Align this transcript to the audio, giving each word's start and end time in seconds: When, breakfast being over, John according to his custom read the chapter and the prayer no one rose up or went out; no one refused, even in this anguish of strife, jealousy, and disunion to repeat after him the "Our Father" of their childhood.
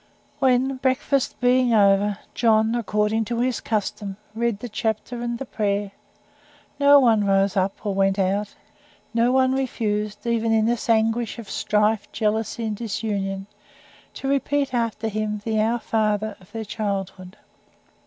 When, 0.39 0.77
breakfast 0.77 1.39
being 1.39 1.75
over, 1.75 2.17
John 2.33 2.73
according 2.73 3.23
to 3.25 3.39
his 3.39 3.59
custom 3.59 4.17
read 4.33 4.57
the 4.57 4.67
chapter 4.67 5.21
and 5.21 5.37
the 5.37 5.45
prayer 5.45 5.91
no 6.79 6.99
one 6.99 7.23
rose 7.23 7.55
up 7.55 7.85
or 7.85 7.93
went 7.93 8.17
out; 8.17 8.55
no 9.13 9.31
one 9.31 9.51
refused, 9.51 10.25
even 10.25 10.51
in 10.53 10.65
this 10.65 10.89
anguish 10.89 11.37
of 11.37 11.47
strife, 11.51 12.11
jealousy, 12.11 12.65
and 12.65 12.75
disunion 12.75 13.45
to 14.15 14.27
repeat 14.27 14.73
after 14.73 15.07
him 15.07 15.41
the 15.45 15.59
"Our 15.61 15.77
Father" 15.77 16.35
of 16.39 16.51
their 16.51 16.65
childhood. 16.65 17.37